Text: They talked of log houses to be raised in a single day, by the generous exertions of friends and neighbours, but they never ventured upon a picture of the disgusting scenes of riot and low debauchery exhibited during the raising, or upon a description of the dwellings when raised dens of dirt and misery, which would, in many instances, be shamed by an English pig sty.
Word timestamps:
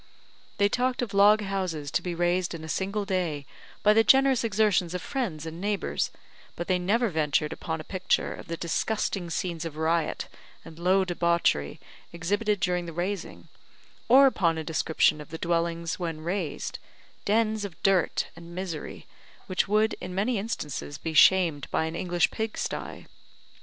They 0.57 0.67
talked 0.67 1.03
of 1.03 1.13
log 1.13 1.41
houses 1.41 1.91
to 1.91 2.01
be 2.01 2.15
raised 2.15 2.55
in 2.55 2.63
a 2.63 2.67
single 2.67 3.05
day, 3.05 3.45
by 3.83 3.93
the 3.93 4.03
generous 4.03 4.43
exertions 4.43 4.95
of 4.95 5.01
friends 5.03 5.45
and 5.45 5.61
neighbours, 5.61 6.09
but 6.55 6.67
they 6.67 6.79
never 6.79 7.09
ventured 7.09 7.53
upon 7.53 7.79
a 7.79 7.83
picture 7.83 8.33
of 8.33 8.47
the 8.47 8.57
disgusting 8.57 9.29
scenes 9.29 9.63
of 9.63 9.77
riot 9.77 10.27
and 10.65 10.79
low 10.79 11.05
debauchery 11.05 11.79
exhibited 12.11 12.59
during 12.59 12.87
the 12.87 12.93
raising, 12.93 13.47
or 14.09 14.25
upon 14.25 14.57
a 14.57 14.63
description 14.63 15.21
of 15.21 15.29
the 15.29 15.37
dwellings 15.37 15.99
when 15.99 16.21
raised 16.21 16.79
dens 17.23 17.63
of 17.63 17.77
dirt 17.83 18.29
and 18.35 18.55
misery, 18.55 19.05
which 19.45 19.67
would, 19.67 19.93
in 20.01 20.15
many 20.15 20.39
instances, 20.39 20.97
be 20.97 21.13
shamed 21.13 21.67
by 21.69 21.85
an 21.85 21.95
English 21.95 22.31
pig 22.31 22.57
sty. 22.57 23.05